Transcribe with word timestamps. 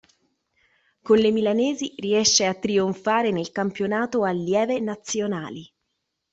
Con 1.03 1.19
le 1.19 1.29
milanesi 1.31 1.93
riesce 1.97 2.47
a 2.47 2.55
trionfare 2.55 3.29
nel 3.29 3.51
campionato 3.51 4.23
Allieve 4.23 4.79
Nazionali. 4.79 5.71